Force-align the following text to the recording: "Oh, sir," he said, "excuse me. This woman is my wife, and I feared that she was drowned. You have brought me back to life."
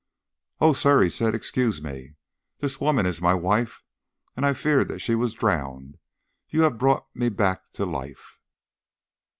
"Oh, 0.59 0.73
sir," 0.73 1.03
he 1.03 1.11
said, 1.11 1.35
"excuse 1.35 1.79
me. 1.79 2.15
This 2.57 2.81
woman 2.81 3.05
is 3.05 3.21
my 3.21 3.35
wife, 3.35 3.83
and 4.35 4.47
I 4.47 4.53
feared 4.55 4.87
that 4.87 4.97
she 4.97 5.13
was 5.13 5.35
drowned. 5.35 5.99
You 6.49 6.63
have 6.63 6.79
brought 6.79 7.05
me 7.15 7.29
back 7.29 7.71
to 7.73 7.85
life." 7.85 8.39